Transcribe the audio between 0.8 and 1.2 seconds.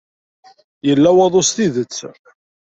Yella